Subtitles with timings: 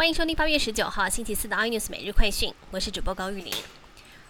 [0.00, 3.52] 欢迎收听八月十九号星期四的 iNews 每日快讯，我是主播高玉玲。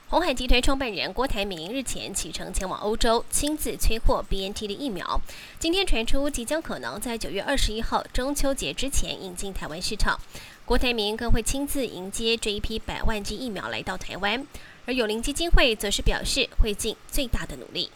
[0.09, 5.21] 红海集团创办人郭台铭日前启程前往欧洲，亲自催货 BNT 的疫苗。
[5.61, 10.19] 今天传出即将可能在九月二十一号中秋节之前引进台湾市场，
[10.65, 14.45] 郭台铭更会亲自迎接这一批百万剂疫苗来到台湾。
[14.87, 17.89] 而友邻基金会则是表示会尽最大的努力。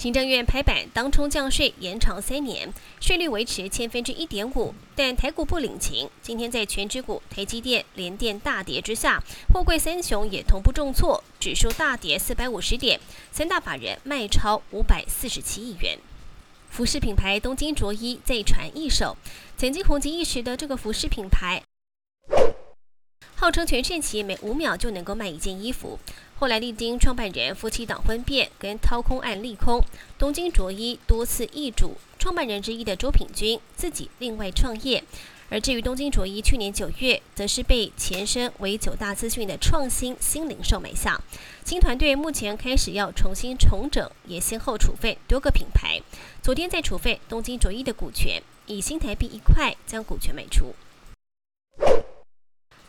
[0.00, 6.08] 行政院拍板，当冲降税延长三年，税率维持千分之一点五，但台股不领情。
[6.22, 9.22] 今天在全指股台积电、联电大跌之下，
[9.52, 12.98] 货柜三雄也同步重挫，指数大跌四百五十点，
[13.30, 15.98] 三大法人卖超五百四十七亿元。
[16.70, 19.18] 服饰品牌东京卓一再传一手，
[19.58, 21.62] 曾经红极一时的这个服饰品牌。
[23.40, 25.98] 号称全盛期每五秒就能够卖一件衣服，
[26.38, 29.80] 后来历经创办人夫妻档婚变跟掏空案利空，
[30.18, 35.02] 东京着衣多次易主，创办人之一的周品君自己另外创业。
[35.48, 41.18] 而至于东京着衣，去年九月则是被前身为九大资讯的创新新零售买下，
[41.64, 45.98] 新团队目前开始要重新重整，也先后处分多个品牌。
[46.42, 50.74] 昨天在处分东京着衣的股权，以新台币一块将股权卖出。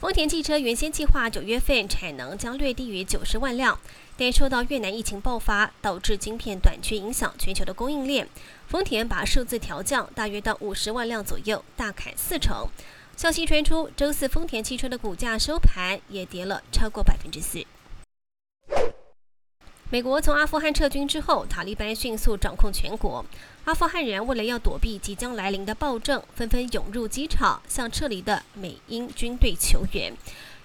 [0.02, 3.80] 丰田汽车原先计划九月份产能将略低于九十万辆，
[4.17, 8.27] 但受到越南疫情爆发导致晶片短缺影响全球的供应链，
[8.67, 12.67] 丰田把数字调降大约到五十万辆左右，大砍四成。
[13.16, 17.63] 消息传出，周四丰田汽车的股价收盘也跌了超过百分之四。
[19.92, 23.25] 美国从阿富汗撤军之后，塔利班迅速掌控全国。
[23.66, 30.14] 阿富汗人为了要躲避即将来临的暴政，纷纷涌入机场，向撤离的美英军队求援。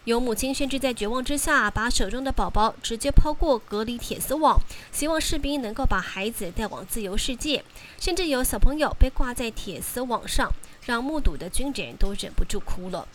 [0.05, 4.61] 有母亲甚至在绝望之下，把手中的宝宝直接抛过隔离铁丝网，
[4.93, 7.65] 希望士兵能够把孩子带往自由世界。
[7.99, 10.53] 甚至有小朋友被挂在铁丝网上，
[10.85, 13.09] 让目睹的军人都忍不住哭了。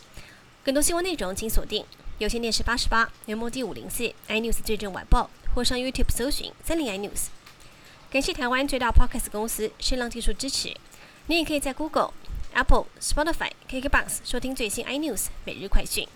[0.65, 1.85] 更多新闻内容，请锁定
[2.19, 5.29] 有线电视八十八、元末 D 五零四 iNews 最正晚报。
[5.53, 7.27] 或上 YouTube 搜寻三零 i news。
[8.09, 10.75] 感谢台湾最大 Podcast 公司声浪技术支持。
[11.27, 12.13] 你也可以在 Google、
[12.53, 16.07] Apple、Spotify、KKBox 收听最新 iNews 每日快讯。